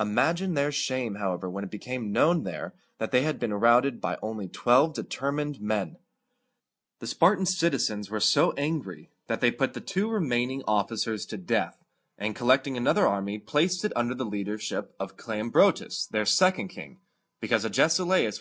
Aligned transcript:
Imagine 0.00 0.54
their 0.54 0.72
shame, 0.72 1.14
however, 1.14 1.48
when 1.48 1.62
it 1.62 1.70
became 1.70 2.10
known 2.10 2.42
there 2.42 2.74
that 2.98 3.12
they 3.12 3.22
had 3.22 3.38
been 3.38 3.54
routed 3.54 4.00
by 4.00 4.18
only 4.20 4.48
twelve 4.48 4.94
determined 4.94 5.60
men! 5.60 5.96
The 6.98 7.06
Spartan 7.06 7.46
citizens 7.46 8.10
were 8.10 8.18
so 8.18 8.50
angry 8.54 9.12
that 9.28 9.40
they 9.40 9.52
put 9.52 9.72
the 9.74 9.80
two 9.80 10.10
remaining 10.10 10.64
officers 10.66 11.24
to 11.26 11.36
death, 11.36 11.84
and, 12.18 12.34
collecting 12.34 12.76
another 12.76 13.06
army, 13.06 13.38
placed 13.38 13.84
it 13.84 13.92
under 13.94 14.16
the 14.16 14.24
leadership 14.24 14.92
of 14.98 15.16
Cle 15.16 15.36
om´bro 15.36 15.72
tus, 15.72 16.06
their 16.06 16.26
second 16.26 16.66
king, 16.66 16.98
because 17.40 17.64
Agesilaus 17.64 18.40